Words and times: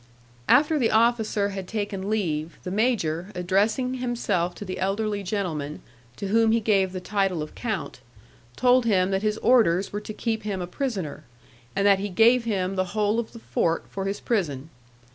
After 0.49 0.79
the 0.79 0.89
officer 0.89 1.49
had 1.49 1.67
taken 1.67 2.09
leave, 2.09 2.57
the 2.63 2.71
major, 2.71 3.27
addressing 3.35 3.93
himself 3.93 4.55
to 4.55 4.65
the 4.65 4.79
elderly 4.79 5.21
gentleman, 5.21 5.79
to 6.15 6.29
whom 6.29 6.51
he 6.51 6.59
gave 6.59 6.91
the 6.91 6.99
title 6.99 7.43
of 7.43 7.53
count, 7.53 7.99
told 8.55 8.85
him 8.87 9.11
that 9.11 9.21
his 9.21 9.37
orders 9.43 9.93
were 9.93 10.01
to 10.01 10.11
keep 10.11 10.41
him 10.41 10.59
a 10.59 10.65
prisoner, 10.65 11.25
and 11.75 11.85
that 11.85 11.99
he 11.99 12.09
gave 12.09 12.45
him 12.45 12.73
the 12.77 12.85
whole 12.97 13.19
of 13.19 13.31
the 13.31 13.37
fort 13.37 13.85
for 13.89 14.05
his 14.05 14.19
prison. 14.19 14.71